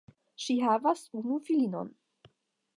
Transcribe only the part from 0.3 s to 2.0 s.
Ŝi havas unu filinon.